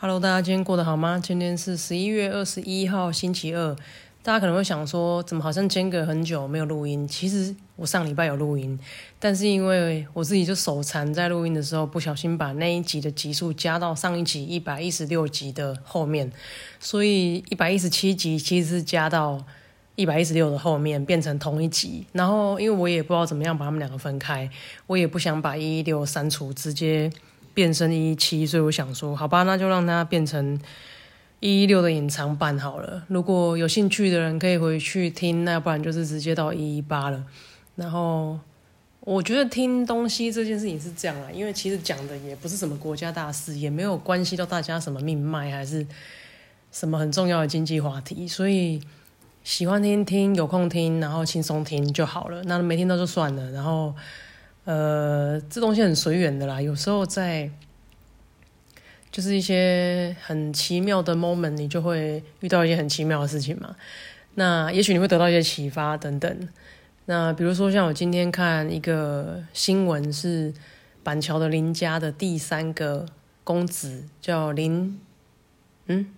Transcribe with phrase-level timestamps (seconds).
[0.00, 1.20] Hello，大家今天过得好吗？
[1.20, 3.74] 今天是十一月二十一号，星期二。
[4.22, 7.06] 大家可能会想说，怎么好像间隔很久没有录音？
[7.08, 8.78] 其实我上礼拜有录音，
[9.18, 16.30] 但是因为我自己就手残，在录音的时候不小心把那一集的集数加到上一集一百一十六集的后面，
[16.78, 19.44] 所以一百一十七集其实是加到
[19.96, 22.06] 一百一十六的后面，变成同一集。
[22.12, 24.48] 然后因为我也不知道怎么样把他们两个分开，
[24.86, 27.10] 我也不想把一一六删除，直接。
[27.58, 30.56] 变身一七，所以我想说，好吧，那就让它变成
[31.40, 33.02] 一一六的隐藏版好了。
[33.08, 37.24] 如果有兴趣的人可以回去听，那不然就是直接到一一八了。
[37.74, 38.38] 然后
[39.00, 45.84] 我觉得听东西这件事情是这样啊，因为其实讲的也不是什么国家大事，也没有关系到大家什么命脉，还是
[46.70, 48.80] 什么很重要的经济话题，所以
[49.42, 52.40] 喜欢听听，有空听，然后轻松听就好了。
[52.44, 53.92] 那没听到就算了，然后。
[54.68, 56.60] 呃，这东西很随缘的啦。
[56.60, 57.50] 有时候在
[59.10, 63.74] 就是一些很奇妙的 moment，你就会遇到一些很奇妙的事情嘛。
[64.34, 66.48] 那也许你会得到一些启发等等。
[67.06, 70.52] 那比如说像我今天看一个新闻，是
[71.02, 73.06] 板桥的林家的第三个
[73.42, 75.00] 公子叫林，
[75.86, 76.12] 嗯。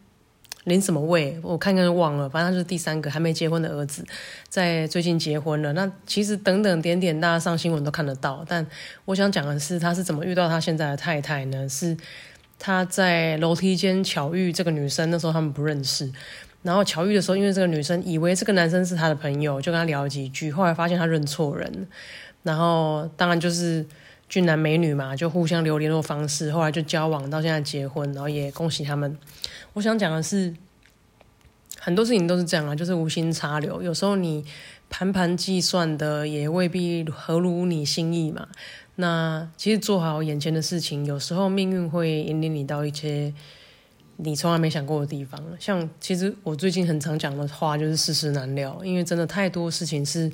[0.64, 1.38] 林什么位？
[1.42, 4.04] 我看看忘了，反正他就是第三个还没结婚的儿子，
[4.48, 5.72] 在最近结婚了。
[5.72, 8.44] 那其实等等点点，大家上新闻都看得到。
[8.46, 8.64] 但
[9.06, 11.66] 我想讲的是，他是怎么遇到他现在的太太呢？
[11.66, 11.96] 是
[12.58, 16.12] 他在楼梯间巧遇这个女生，那时候他们不认识。
[16.62, 20.52] 然后巧遇的时候，因为这个女生以为这个男生是他的朋友，就跟他聊了几句。
[20.52, 21.88] 后来发现他认错人，
[22.42, 23.86] 然后当然就是
[24.28, 26.52] 俊男美女嘛，就互相留联络方式。
[26.52, 29.16] 后来就交往到现在结婚，然后也恭喜他们。
[29.72, 30.52] 我想讲的是，
[31.78, 33.80] 很多事情都是这样啊，就是无心插柳。
[33.80, 34.44] 有时候你
[34.88, 38.48] 盘盘计算的也未必合如你心意嘛。
[38.96, 43.32] 那其实做好眼前的事情，有时候命运会引领你到一些
[44.16, 45.40] 你从来没想过的地方。
[45.58, 50.30] 像其实我最近很常讲的话，就是世事难料，因为真的太多事情是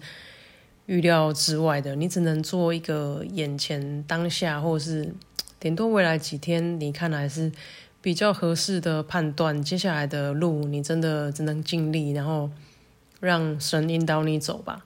[0.87, 1.95] 预料之外的。
[1.95, 5.15] 你只能做一个眼前当下，或者是
[5.61, 7.53] 顶多未来几天，你看来是。
[8.07, 12.49] 比较合适的判断，接下来的路你真的只能尽力，然后
[13.19, 14.81] 让神引导你走吧。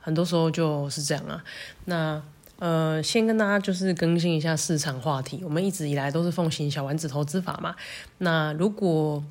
[0.00, 1.44] 很多时候就是这样啊。
[1.84, 2.22] 那
[2.58, 5.42] 呃，先跟大家就是更新一下市场话题。
[5.44, 7.76] 我们一直以来都是奉行小丸子投资法嘛。
[8.16, 9.22] 那如果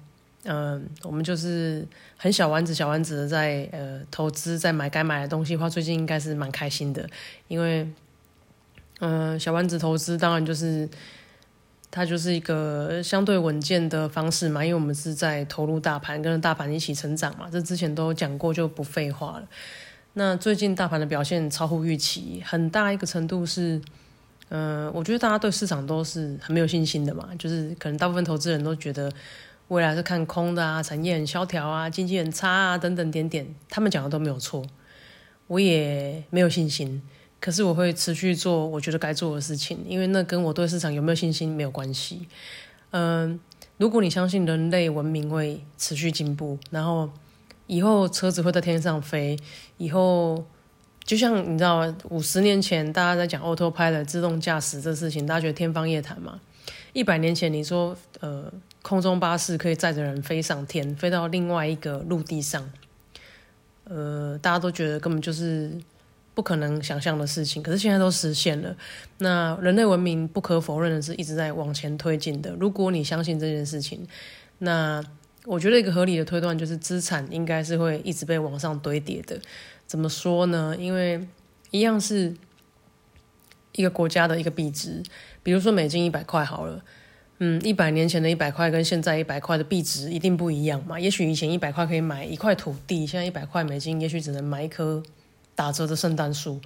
[0.43, 1.83] 嗯，我们就是
[2.17, 7.09] 很小丸子、小丸子的在呃投资，在买该买的东西的话，最近应该是蛮开心的，
[7.47, 7.89] 因为
[8.99, 10.87] 嗯，小丸子投资当然就是。
[11.95, 17.47] 它就是一个相对稳健的方式嘛，因为我们是在投入大盘，跟着大盘一起成长嘛。
[17.49, 19.47] 这之前都讲过，就不废话了。
[20.11, 23.81] 那最近大盘的表现超乎预期，很大一个程度是，
[24.49, 29.09] 嗯，我觉得大家对市场都是很没有信心的嘛，就是可能大部分投资人都觉得
[29.69, 34.61] 未来是看空的啊，产业很萧条啊，经济很差啊，等等点点，他们讲的都没有错，
[35.47, 37.01] 我也没有信心。
[37.45, 42.27] 可是我会持续做我觉得该做的事情，因为那跟我对市场有没有信心没有关系。
[42.89, 43.39] 嗯，
[43.77, 47.07] 如果你相信人类文明会持续进步，然后
[47.67, 49.37] 以后车子会在天上飞，
[49.77, 50.43] 以后
[51.03, 56.39] 就像你知道，五十年前大家在讲 autopilot 自动驾驶这事情，大家觉得天方夜谭嘛？
[56.93, 58.51] 一百年前你说呃
[58.81, 62.67] 空中巴士可以载着人飞上天，飞到另外一个陆地上，
[63.83, 65.79] 呃，大家都觉得根本就是。
[66.35, 68.75] 不可能想象的事情，可是现在都实现了。
[69.19, 72.53] 那人类文明不可否认的是一直在往前推进的。
[72.59, 74.05] 如果你相信这件事情，
[74.59, 75.01] 那
[75.45, 79.39] 我觉得一个合理的推断就是资产应该是会一直被往上堆叠的。
[79.87, 80.75] 怎么说呢？
[80.77, 81.25] 因为
[81.71, 82.35] 一样是
[83.71, 85.01] 一个国家的一个币值，
[85.41, 86.83] 比如说美金一百块好了，
[87.39, 90.99] 嗯，一百年前的一百块跟现在一百块的币值一定不一样嘛。
[90.99, 95.01] 也许以前一百块可以买一块土地，现在一百块美金也许只能买一棵。
[95.55, 96.59] 打折的圣诞树，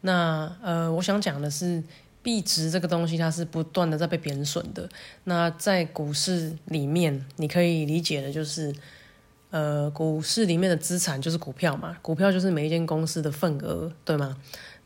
[0.00, 1.82] 那呃，我想讲的是
[2.22, 4.88] 币值这个东西，它是不断的在被贬损的。
[5.24, 8.74] 那在股市里面，你可以理解的就是，
[9.50, 14.36] 呃，股市里面的资产就是股票嘛，股票就是每一间公司的份额，对吗？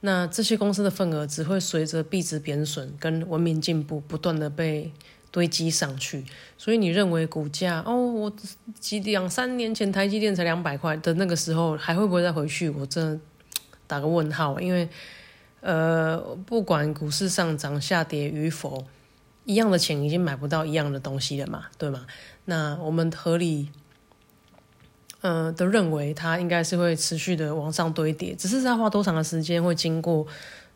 [0.00, 4.92] 那这些公司的份额只会随着币值贬损跟文明进步，不断的被
[5.30, 6.24] 堆积上去。
[6.56, 8.32] 所以你认为股价哦，我
[8.78, 12.68] 几两三年前台积电才两百块的那个时候，还会不会再回去？
[12.70, 13.20] 我真的。
[13.90, 14.86] 打个问号，因为
[15.62, 18.84] 呃，不管股市上涨下跌与否，
[19.46, 22.04] 一样的钱已经买不到一样的东西了嘛，对吗？
[22.44, 23.70] 那我们合理，
[25.22, 30.26] 呃，都认为它应该是会持续的往上堆叠，只是在花多长的时间，会经过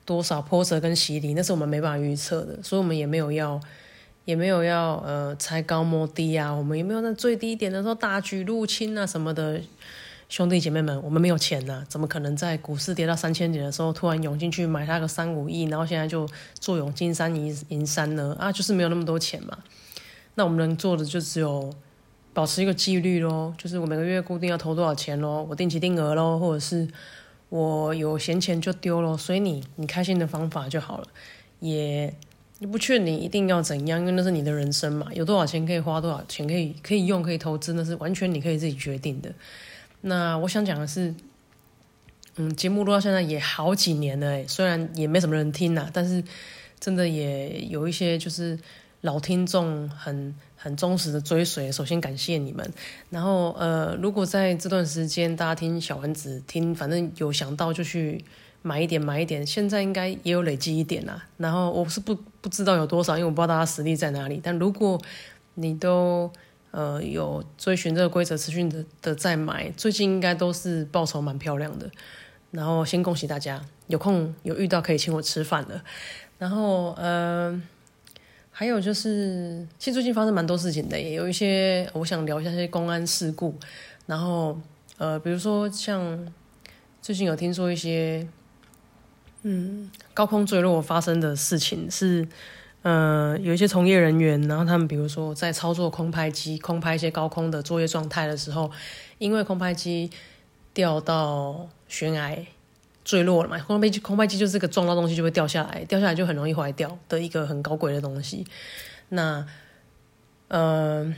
[0.06, 3.60] 多少波折跟洗礼，那是我们没办法预测的，所以我们也没有要
[4.24, 9.60] 也没有要呃猜高摸低啊，我们也没有在最低点的时候大举入侵啊什么的。
[10.28, 16.26] 兄弟姐妹们，我们没有钱呐，怎么可能在股市跌到三千点的时候突然涌进去买它个三五亿，然后现在就
[16.58, 18.34] 坐拥金山银银山呢？
[18.40, 19.58] 啊，就是没有那么多钱嘛。
[20.36, 21.70] 那我们能做的就只有
[22.32, 26.88] 保持一个纪律咯，就是我每个月固定要投多少钱咯，我定期定额咯，或者是
[27.50, 31.06] 我有闲钱就丢咯，随你你开心的方法就好了。
[31.60, 32.14] 也
[32.70, 39.32] 不劝你一定要怎样，因为那是你的人生嘛，有多少钱可以花，多少钱可以可以用，可以投资，那是完全你可以自己决定的。
[40.02, 41.14] 那我想讲的是，
[42.36, 46.22] 嗯，节目录到现在也好几年了，虽然也没什么人听呐，但是
[46.80, 48.58] 真的也有一些就是
[49.02, 51.70] 老听众很很忠实的追随。
[51.70, 52.68] 首先感谢你们，
[53.10, 58.24] 然后呃，如果在这段时间大家听小丸子听，反正有想到就去
[58.62, 61.24] 买一点买一点，现在应该也有累积一点啦。
[61.36, 64.40] 然后我是不不知道有多少，因为我不知道大家实力在哪里。
[64.42, 65.00] 但如果
[65.54, 66.30] 你都
[66.70, 71.90] 呃，有追寻这个规则，持续的的在买，最近应该都是报酬蛮漂亮的。
[72.50, 75.82] 然后先恭喜大家，有空有遇到可以请我吃饭了。
[76.38, 77.60] 然后呃，
[78.50, 83.54] 还有就是，其实最近发生蛮多事情的，也有一些我想聊一下些公安事故。
[84.06, 84.58] 然后
[84.96, 86.32] 呃，比如说像
[87.02, 88.26] 最近有听说一些，
[89.42, 92.26] 嗯，高空坠落发生的事情是。
[92.84, 98.68] 呃，有一些从业人员，然后他们比如说在操作空拍机、空拍一些高空的作业状态的时候，
[99.18, 100.10] 因为空拍机
[100.74, 102.36] 掉到悬崖
[103.04, 108.44] 坠落了嘛，空拍机空拍机就是个撞到东西就会掉下来，掉下来就很容易坏掉的一个很高贵的东西。
[109.10, 109.46] 那，
[110.48, 111.14] 呃，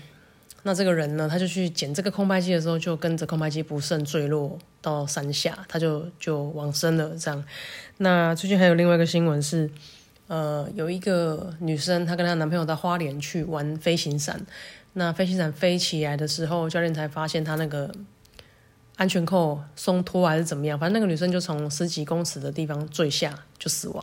[0.65, 7.17] 那这个人呢，他就去捡这个空拍机的时候，就跟着空拍机不慎坠落到山下，他就就往生了。
[7.17, 7.45] 这样，
[7.99, 9.71] 那最近还有另外一个新闻是。
[10.27, 14.41] 呃，有一个女生，她跟她男朋友到花莲去玩飞行伞。
[14.95, 17.95] 那飞行伞飞起来的时候，教练才发现她那个
[18.97, 24.03] 安全扣松脱还是怎么样，反正那个女生就从十几公尺的地方坠下，就死亡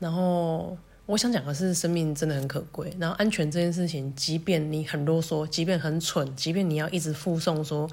[0.00, 0.76] 然后
[1.08, 2.94] 我想讲的是，生命真的很可贵。
[2.98, 7.88] 然后安全这件事情，即便你很啰嗦，即便很蠢，即便你要一直附送说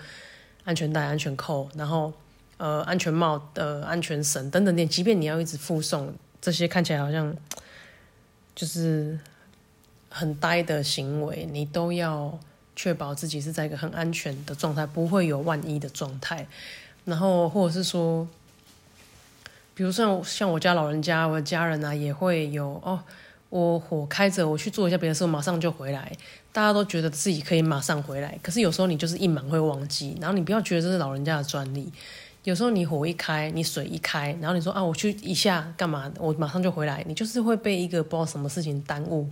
[0.66, 2.12] 安全带、安全扣，然后
[2.58, 6.14] 呃安全帽的安全绳等等点，即便你要一直附送。
[6.42, 7.34] 这些看起来好像
[8.54, 9.18] 就是
[10.10, 12.38] 很呆的行为，你都要
[12.76, 16.46] 确保自己是在一个很安全的状态，不会有万一的状态。
[17.06, 18.28] 然后或者是说，
[19.76, 23.00] 比如像像我家老人家，我的家人啊，也会有哦，
[23.50, 26.12] 我火开着，我去做一下别的事，我马上就回来。
[26.52, 30.18] 大家都觉得自己可以马上回来，可是有时候你就是一忙会忘记。
[30.22, 31.92] 然后你不要觉得这是老人家的专利。
[32.46, 36.10] 有时候你火一开，你水一开，然后你说啊，我去一下干嘛？
[36.20, 37.04] 我马上就回来。
[37.08, 39.28] 你就是会被一个不知道什么事情耽误，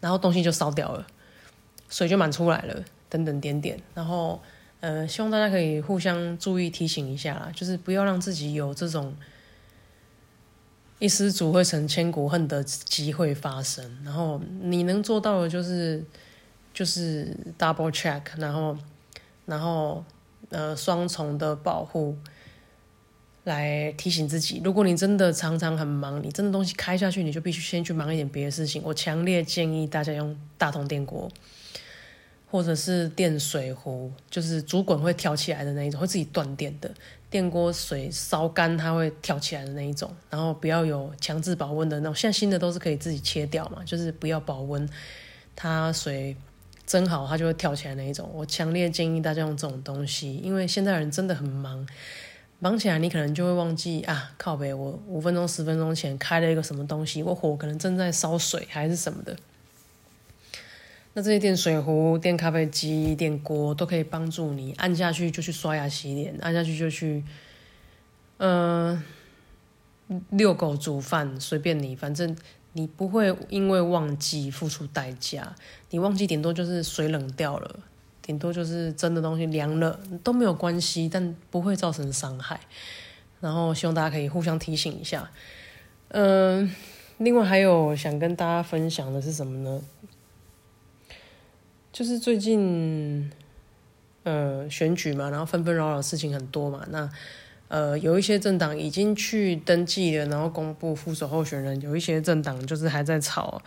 [0.00, 1.06] 然后东西就烧掉了，
[1.88, 3.80] 水就满出来了，等等点点。
[3.94, 4.42] 然后
[4.80, 9.14] 呃，希望大家可以互相注意提醒一下啦，就是不要让自己有这种
[10.98, 13.84] 一失足会成千古恨的机会发生。
[14.04, 16.04] 然后你能做到的就是
[16.72, 18.76] 就是 double check，然后
[19.44, 20.04] 然后
[20.50, 22.16] 呃双重的保护。
[23.44, 28.82] 来提醒自己，如果你真的常常很忙，你真的东西开下去，你就必须先去忙一点别的事情。
[28.84, 31.30] 我强烈建议大家用大同电锅，
[32.50, 36.90] 或者是电水壶，就是主滚会跳起来的那一种，会自己断电的
[37.28, 40.10] 电锅，水烧干它会跳起来的那一种。
[40.30, 44.88] 然后不要有强制保温的那种，现在新的都是可以自己切掉嘛，就是不要保温，
[45.54, 46.36] 它水
[46.86, 48.30] 蒸好它就会跳起来那一种。
[48.32, 51.86] 我强烈建议大家用这种东西，因为现在人真的很忙。
[52.58, 54.32] 忙起来，你可能就会忘记啊！
[54.38, 59.36] 靠北，我五分钟、十分钟前开了一个什么东西，我火可能正在烧水还是什么的。
[61.18, 67.24] 那这些电水壶、电咖啡机、电锅都可以帮助你按下去就去刷牙洗脸，按下去就去，
[68.36, 69.02] 嗯，
[70.28, 72.36] 遛狗、煮饭，随便你，反正
[72.74, 75.56] 你不会因为忘记付出代价。
[75.88, 77.80] 你忘记顶多就是水冷掉了。
[78.20, 82.60] 顶多就是真的东西凉了都没有关系，但不会造成伤害。
[83.40, 85.30] 然后希望大家可以互相提醒一下。
[86.08, 86.70] 嗯，
[87.16, 89.80] 另外还有想跟大家分享的是什么呢？
[91.96, 93.30] 就是最近
[94.24, 96.86] 呃选举嘛，然后纷纷扰扰事情很多嘛。
[96.90, 97.10] 那
[97.68, 103.62] 呃有一些政党已经去登记了，然后公布副手候选人；有一些政党就是还在吵。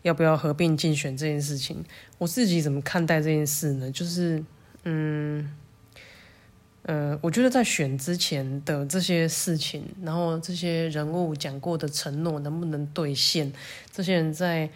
[0.00, 1.84] 要不要合并竞选这件事情，
[2.16, 3.90] 我自己怎么看待这件事呢？
[3.90, 4.42] 就是，
[4.84, 5.50] 嗯，
[6.84, 13.52] 呃，我觉得在选之前的这些事情，然后这些人物讲过的承诺能不能兑现，
[13.92, 14.70] 这些人在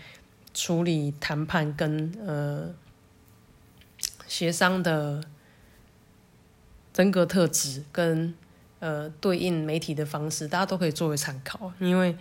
[0.52, 2.70] 处理谈判跟呃
[4.28, 5.20] 协商的
[6.94, 8.32] 人格特质跟
[8.78, 11.72] 呃对应媒体的方式，大家都可以作为参考。
[11.80, 12.16] 因为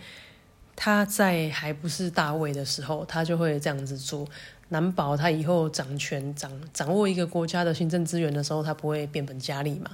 [0.74, 4.26] 他在还不是大卫的时候，他就会这样子做，
[4.70, 9.92] 难保他以后掌权掌掌握一个国家的行政资源的时候，他不会变本加厉嘛。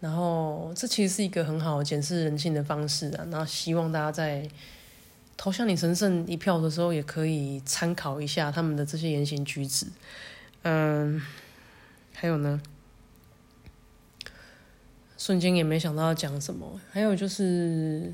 [0.00, 3.24] 然后这其实是一个很好检视人性的方式啊。
[3.28, 4.46] 那希望大家在。
[5.36, 9.84] 投向你神圣一票的时候，也可以参考一下他们的这些言行举止。
[10.64, 11.22] 嗯，
[12.12, 12.60] 还有呢，
[15.16, 16.80] 瞬间也没想到要讲什么。
[16.90, 18.12] 还有就是，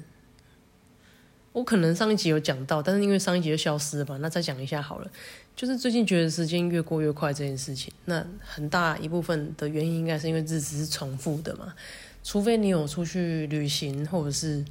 [1.52, 5.10] 我可能上一集有讲到，但是因为上一集就消失了吧，那再讲一下好了。
[5.56, 11.74] 就是最近觉得时间越过越快这件事情，那很大一部分的原因应该是因为日子是重复的嘛，
[12.22, 14.64] 除非你有出去旅行，或者是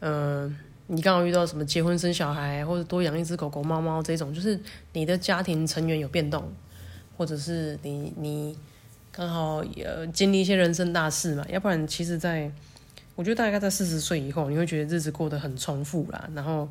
[0.00, 0.58] 嗯。
[0.92, 4.58] 你刚好遇到什么结婚生小孩，或者多养一只狗狗、猫猫这种，就是
[4.92, 6.52] 你的家庭成员有变动，
[7.20, 8.56] 或者是你你
[9.12, 12.50] 刚好呃经历一些人生大事嘛，要不然其实，在
[13.14, 16.66] 我觉得大概在四十岁以后，你会觉得日子过得很重复啦，然后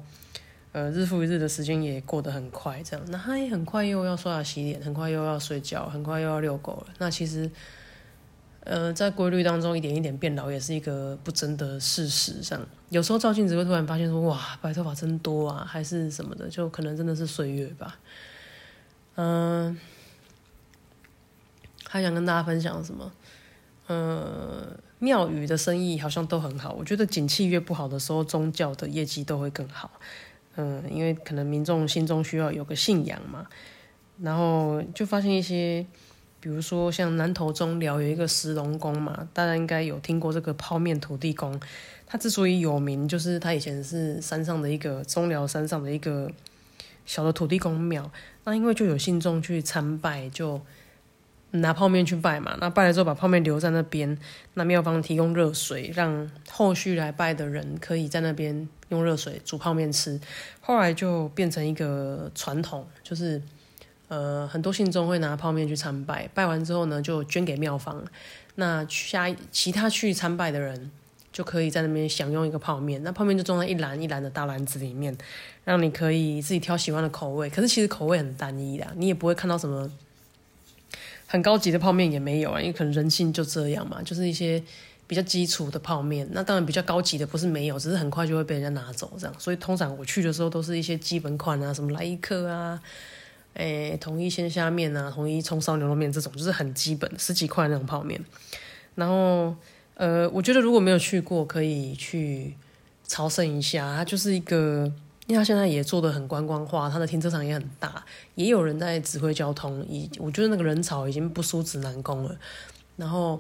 [0.72, 7.48] 呃日复一日的时间也过得很快，这样，那他也很快又要刷牙洗脸，很快又要睡觉，很快又要遛狗了，那其实。
[8.66, 12.60] 呃，在规律当中一点一点变老，也是一个不争的事实上。
[12.90, 17.98] 有时候照镜子会突然发现说：“哇，白头发真多啊！”还是什么的，就可能真的是岁月吧。
[19.16, 19.76] 嗯，
[21.92, 23.12] 还想跟大家分享什么？
[23.88, 24.68] 呃，
[25.00, 26.74] 庙宇的生意好像都很好。
[26.74, 29.90] 我觉得景气越不好的时候，宗教的业绩都会更好。
[30.56, 33.48] 嗯，因为可能民众心中需要有个信仰嘛。
[34.22, 35.86] 然后就发现一些。
[36.42, 41.60] 比如说像南投中寮有一个石龙宫嘛，大家应该有听过这个泡面土地公。
[42.08, 46.32] 他之所以有名，就是他以前是山上的一个中寮山上的一个
[47.06, 48.10] 小的土地公庙。
[48.46, 50.62] 那因为就有信众去参拜，就
[51.52, 52.58] 拿泡面去拜嘛。
[52.60, 54.18] 那拜了之后，把泡面留在那边，
[54.54, 60.20] 那庙方提供热水，让后续来拜的人可以在那边用热水煮泡面吃。
[60.62, 63.42] 后来就变成一个传统，就是。
[64.12, 68.04] 呃，很多信众会拿泡面去参拜，拜完之后呢，就捐给庙方。
[68.56, 70.90] 那下其他去参拜的人，
[71.32, 73.04] 就可以在那边享用一个泡面。
[73.04, 75.16] 那泡面就装在一篮一篮的大篮子里面，
[75.64, 77.48] 让你可以自己挑喜欢的口味。
[77.52, 79.88] 可是其实口味很单一的，你也不会看到什么
[81.32, 84.62] 很高级的泡面也没有啊，因为可能人性就这样嘛，就是一些
[85.06, 86.28] 比较基础的泡面。
[86.32, 89.36] 那当然比较高级的不是没有，只是很快就会被人家拿走这样。
[89.38, 92.82] 所以通常我去的时候都是一些基本款啊，什么来一克啊。
[93.54, 98.20] 诶，统一鲜虾面啊，统一葱烧牛肉面这种，就是很基本十几块那种泡面。
[98.96, 99.56] 然后，
[99.94, 102.56] 呃，我觉得如果没有去过，可以去
[103.06, 103.98] 朝圣一下。
[103.98, 104.92] 它就是一个，
[105.30, 109.86] 因为它现在也做的很观光化，它的停车场也很大，也有人在指挥交通。
[109.88, 112.36] 已我觉得那个人潮已经不输指南宫了。
[112.98, 113.40] 然后，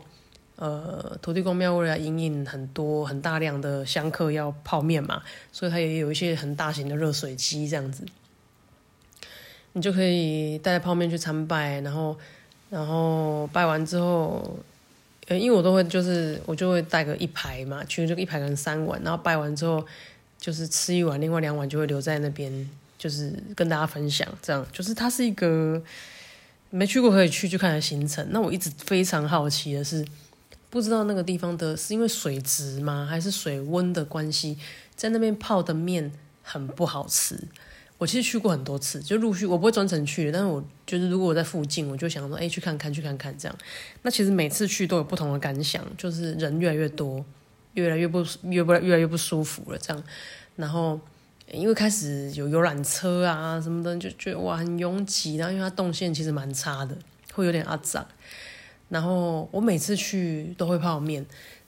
[0.57, 8.05] 呃，土地公庙为了引引很多很大量的香客要泡面嘛，所以它也有一些很大型的热水机这样子。
[9.73, 12.15] 你就可以带泡面去参拜，然后，
[12.69, 14.59] 然后拜完之后，
[15.27, 19.83] 呃，因为我都会就是我就会带个一排嘛，去这个一排可能三碗，然后拜完之后
[20.39, 25.81] 就是吃一碗，另外两碗就会留在那边，就是跟大家分享，这样就是它是一个
[26.69, 28.25] 没去过可以去去看的行程。
[28.31, 30.05] 那我一直非常好奇的是，
[30.69, 34.57] 不知道那个地方的是因为水质吗，还是水温的关系，
[34.95, 37.37] 在那边泡的面很不好吃。
[37.97, 43.57] 我其实去过很多次，就陆续我不会专程去，但是我就是如果我在附近，我就想说，哎，去看看，去看看这样。
[44.03, 47.25] 那其实每次去都有不同的感想，就是人越来越多，
[47.79, 50.03] 越来越不越不越来越不舒服了这样。
[50.55, 50.99] 然后
[51.51, 56.95] 因为开始有游览车啊什么的，就觉得哇很拥挤，然后因为它动线其实蛮差的，
[57.33, 58.05] 会有点阿脏。
[58.89, 61.25] 然后我每次去都会泡面，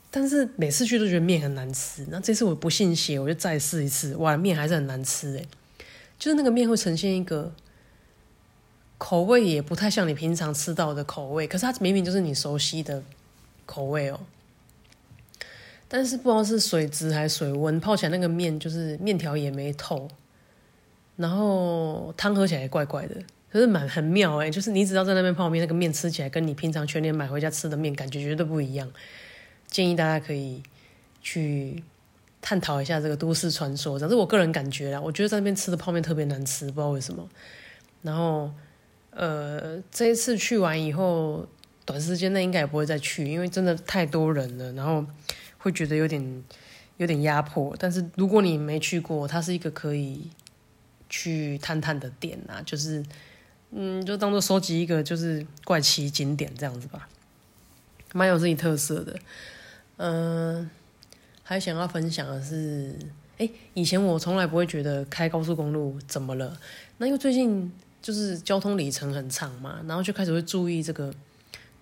[0.09, 2.05] 但是每次去都觉得面很难吃。
[2.09, 5.45] 那这次我不信邪，我就再试一次，哇，面还是很难吃哎。
[6.19, 7.53] 就是那个面会呈现一个
[8.97, 11.47] 口味，也不太像你平常吃到的口味。
[11.47, 13.01] 可是它明明就是你熟悉的
[13.65, 14.19] 口味哦。
[15.93, 20.07] 但是不知道是水质还是水温，泡起来那个面就是面条也没透，
[21.17, 23.15] 然后汤喝起来怪怪的，
[23.51, 24.49] 可是蛮很妙哎。
[24.49, 28.89] 就是你只要在那边泡面，那个面吃起来跟你平常全年买回家吃的面感觉绝对不一样。
[29.67, 30.63] 建议大家可以
[31.21, 31.83] 去。
[32.43, 34.99] 探讨一下这个都市传说，这是我个人感觉啦。
[34.99, 37.23] 我觉得在那边吃的泡面特别难吃，不知道为什么。
[38.01, 38.51] 然后，
[39.11, 41.47] 呃，这一次去完以后，
[41.85, 45.05] 短时间内应该也不会再去，因为真的太多人了，然后
[45.61, 46.43] 会觉得有点
[46.97, 47.75] 有点压迫。
[47.79, 50.29] 但是如果你没去过，它是一个可以
[51.09, 53.03] 去探探的点啊，就是
[53.71, 57.07] 嗯，就当做收集一个就是怪奇景点这样子吧，
[58.13, 59.17] 蛮有自己特色的。
[59.97, 60.69] 嗯，
[61.43, 62.95] 还想要分享的是，
[63.37, 66.57] 哎，以前我从来不会觉得开高速公路怎么了，
[66.97, 71.13] 那因为最近就是交通里程很长嘛，然后就开始会注意这个。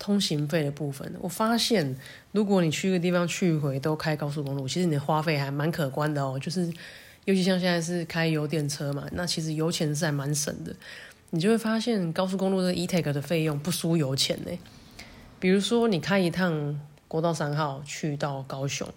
[0.00, 1.94] 通行费的部分，我发现
[2.32, 6.38] 如果你去一个地方去回都开高速公路，其实你的花费还蛮可观的哦。
[6.40, 6.66] 就是
[7.26, 10.74] 尤其像现在是开油电车嘛，那其实油钱是还蛮省的。
[11.32, 14.58] 你就会发现高速公路的 e take 的费用不输油钱呢。
[15.38, 18.88] 比如说你开一趟国道三号去到高雄，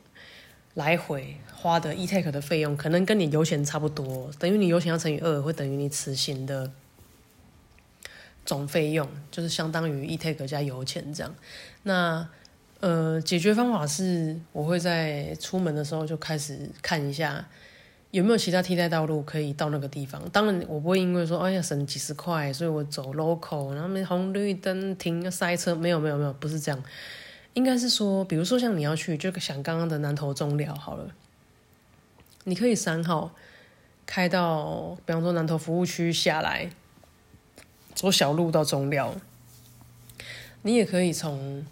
[0.74, 6.72] 来回花的 e take 的费用可能跟你油钱差不多，等于你油钱要乘以二，会等于你此行的。
[8.46, 11.34] 总费用就是相当于 e take 加油钱这样，
[11.84, 12.28] 那
[12.82, 17.48] 呃解决方法是我会在出门的时候就开始看一下
[18.12, 20.22] 有没有其他替代道路可以到那个地方。
[20.30, 26.84] 当然我不会因为说哎呀省几十块，所以我走 local，然后没红绿灯停塞车，没有没有没有，不是这样。
[27.54, 31.08] 应该是说，比如说像你要去，就想刚刚的南投中寮好了，
[32.44, 33.32] 你可以三号
[34.06, 36.70] 开到，比方说南投服务区下来。
[37.94, 39.16] 走小路到中寮，
[40.64, 41.66] 你也可以从，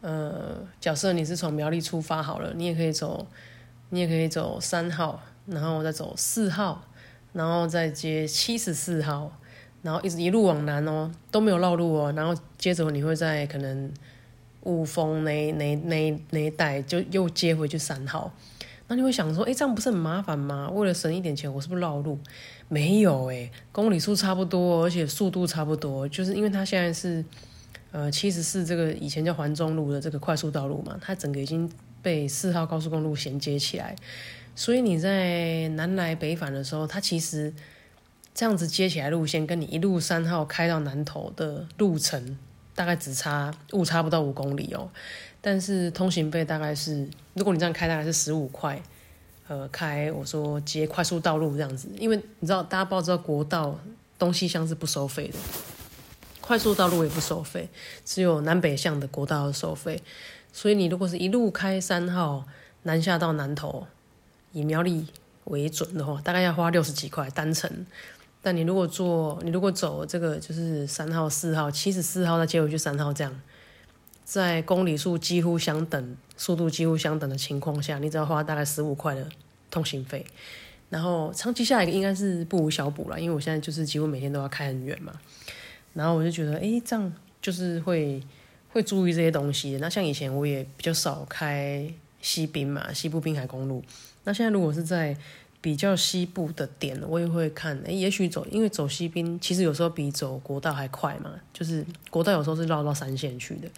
[0.00, 3.26] 呃，假设你是从苗栗出发好了，你也可以走，
[3.90, 6.84] 你也可以走三号，然后再走四号，
[7.32, 9.32] 然后再接七十四号，
[9.82, 13.92] 然后一直一路往南哦，都没有绕路哦，然后接着你会在可能
[14.62, 18.32] 雾峰那那那那一带就又接回去三号。
[18.92, 20.68] 那你会想说，哎，这样不是很麻烦吗？
[20.68, 22.18] 为了省一点钱，我是不是绕路？
[22.68, 27.24] 没有哎，公里数差不多，而且速度差不多，就是因为它现在是
[27.90, 31.66] 呃七十四这个以前叫环中路的这个快速道路嘛，它整个已经
[32.02, 33.96] 被四号高速公路衔接起来，
[34.54, 37.50] 所以你在南来北返的时候，它其实
[38.34, 42.36] 这样子接起来路线，跟你一路三号开到南头的路程
[42.74, 44.90] 大概只差误差不到五公里哦。
[45.44, 48.80] 但是通行费大概是，如果你这样开，大概是十五块，
[49.48, 53.76] 呃，开我说接快速道路这样子，因为你知道大家不知道国道
[54.16, 55.34] 东西向是不收费的，
[56.40, 57.68] 快速道路也不收费，
[58.04, 60.00] 只有南北向的国道收费。
[60.52, 62.46] 所以你如果是一路开三号
[62.84, 63.88] 南下到南头，
[64.52, 65.08] 以苗栗
[65.46, 67.84] 为准的话，大概要花六十几块单程。
[68.40, 73.40] 但你如果坐，你如果走这个就是三号、四号、七十四号再接回去三号这样。
[74.24, 79.28] 在公里数几乎相等、速度几乎相等的情况下，你只要花大概十五块的
[79.70, 80.24] 通行费，
[80.88, 83.20] 然后长期下来应该是不无小补了。
[83.20, 85.12] 因为我现在就是几乎每天都要开很远嘛，
[85.92, 88.22] 然后我就觉得，哎，这样就是会
[88.70, 89.76] 会注意这些东西。
[89.80, 93.82] 那像以前我也比较少开西滨嘛，西部滨海公路。
[94.24, 95.16] 那现在如果是在
[95.60, 103.68] 比较西部的点，我也会看，哎，也许走，因为走西滨其实有时候比走国道还快嘛，就是国道有时候是绕到三线去的。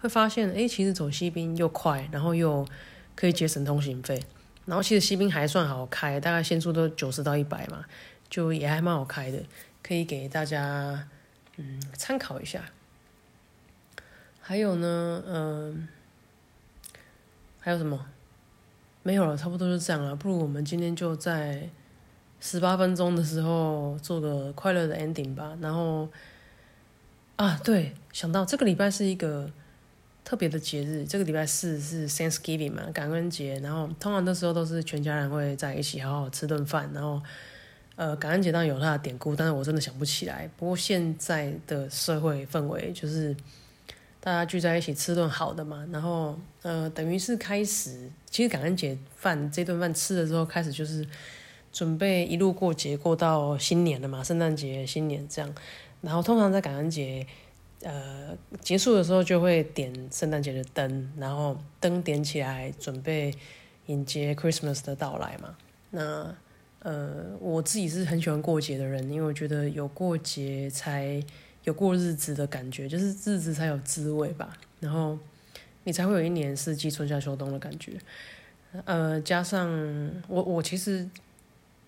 [0.00, 2.66] 会发现，哎，其实走西滨又快，然后又
[3.14, 4.24] 可以节省通行费，
[4.64, 7.84] 然后其实西滨还算好开，大概限速都九十到一百嘛，
[8.30, 9.42] 就也还蛮好开的，
[9.82, 11.06] 可以给大家
[11.58, 12.64] 嗯参考一下。
[14.40, 15.86] 还有呢，嗯，
[17.60, 18.06] 还有什么？
[19.02, 20.16] 没有了，差不多就这样了。
[20.16, 21.68] 不如我们今天就在
[22.40, 25.58] 十八分钟的时候做个快乐的 ending 吧。
[25.60, 26.08] 然后
[27.36, 29.50] 啊，对，想到这个礼拜是一个。
[30.22, 33.58] 特别的节日，这个礼拜四是 Thanksgiving 嘛，感恩节。
[33.60, 36.88] 然后通常那时候都是全家人会在一起好好吃顿饭。
[36.94, 37.20] 然后，
[37.96, 40.48] 呃，感恩节当然有它的典故，但是我真的想不起来。
[40.56, 43.34] 不过现在的社会氛围就是
[44.20, 45.84] 大家聚在一起吃顿好的嘛。
[45.90, 51.04] 然后，呃，等于是开始，其实感恩节饭这顿饭吃了之后，开始就是
[51.72, 55.52] 准备一路过节过到新年了嘛，圣诞节、新年这样。
[56.02, 57.26] 然后通常在感恩节。
[57.82, 63.32] 呃，结束的时候就会点圣诞节的灯，然后灯点起来，准备
[63.86, 65.56] 迎接 Christmas 的到来嘛。
[65.88, 66.34] 那
[66.80, 71.24] 呃，我自己是很喜欢过节的人，因为我觉得有过节才
[71.64, 74.52] 有过日子的感觉，就是日子才有滋味吧。
[74.80, 75.18] 然后
[75.84, 77.92] 你才会有一年四季春夏秋冬的感觉。
[78.84, 79.70] 呃，加上
[80.28, 81.08] 我我其实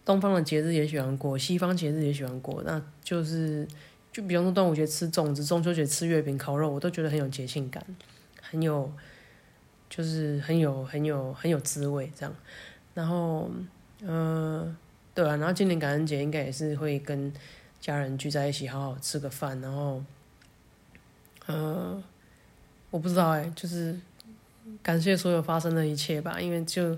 [0.06, 3.68] 东方的节日也喜欢过，西方节日也喜欢过，那就是。
[4.12, 7.82] 就比方说端午节吃粽子，中秋节吃月饼、烤肉，我都觉得很有节庆感，
[8.42, 8.92] 很有，
[9.88, 12.34] 就是很有、很有、很有滋味这样。
[12.92, 13.50] 然后，
[14.02, 14.76] 嗯，
[15.14, 17.32] 对啊，然后今年感恩节应该也是会跟
[17.80, 19.58] 家人聚在一起，好好吃个饭。
[19.62, 20.04] 然后，
[21.46, 22.04] 嗯，
[22.90, 23.98] 我不知道哎，就是
[24.82, 26.94] 感谢所有发生的一切吧，因为就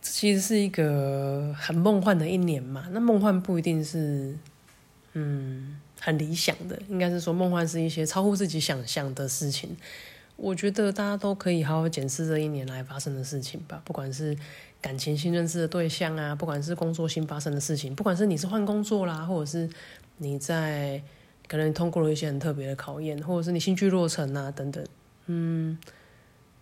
[0.00, 2.88] 其实是一个很梦幻的一年嘛。
[2.90, 4.36] 那梦幻不一定是，
[5.14, 9.76] 嗯，很理想的，应该是说梦幻是一些超乎自己想象的事情。
[10.36, 14.36] 我觉得大家都可以好好检视这一年来发生的事情吧，不管是
[14.80, 19.70] 感情新认识的对象啊，不管是工作新发生的事情，不管是你是换工作啦，或者是
[20.16, 21.00] 你在
[21.46, 24.84] 可能通过了一些很特别的考验，或者是你兴趣落成啊等等，
[25.26, 25.78] 嗯，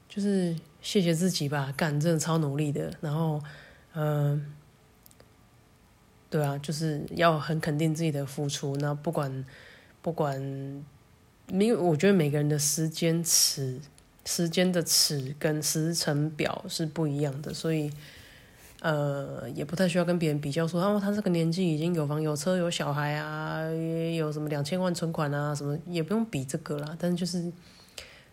[0.07, 3.43] 就是谢谢自己吧，干真的超努力的，然后
[3.95, 4.53] 嗯，
[6.33, 9.45] 对啊，就是要很肯定自己的付出，那不管
[10.01, 10.83] 不管。
[11.49, 13.79] 因为我觉得每个人的时间尺、
[14.25, 17.91] 时间的尺跟时程表是不一样的，所以
[18.81, 26.97] 呃，也不太需要跟别人比较说，哦，他这个年纪已经有房有车有小孩啊，也有什么两千万存款啊，什么也不用比这个啦。
[26.99, 27.53] 但是就是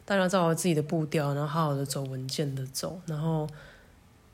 [0.05, 3.45] 大家照好自己的步调，然后好好的走稳健的走，然后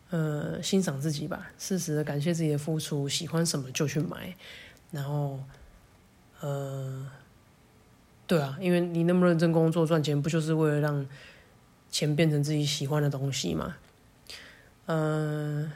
[0.10, 4.36] 呃，欣赏自己吧，适时的感谢自己的付出，喜欢什么就去买，
[4.92, 5.40] 然后
[6.42, 7.10] 呃。
[8.28, 11.06] 对啊，因为你那么认真工作赚钱，不就是为了让
[11.92, 13.76] 钱变成自己喜欢的东西吗？
[14.88, 15.72] 嗯，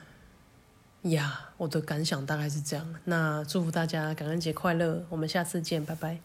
[1.04, 2.96] 呀，我的感想大概是这样。
[3.06, 6.20] 那祝福大家感恩节快乐，我们下次见，拜拜。